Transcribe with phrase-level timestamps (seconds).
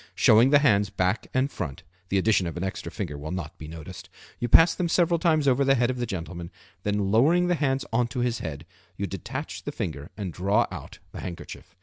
[0.15, 3.67] Showing the hands back and front (the addition of an extra finger will not be
[3.67, 6.49] noticed), you pass them several times over the head of the gentleman,
[6.81, 8.65] then lowering the hands on to his head
[8.97, 11.75] you detach the finger and draw out the handkerchief.